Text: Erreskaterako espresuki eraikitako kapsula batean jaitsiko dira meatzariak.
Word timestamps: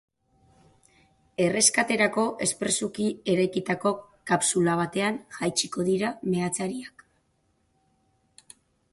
Erreskaterako 1.47 2.23
espresuki 2.45 3.05
eraikitako 3.33 3.91
kapsula 4.31 4.77
batean 4.79 5.19
jaitsiko 5.37 5.85
dira 5.91 6.09
meatzariak. 6.31 7.05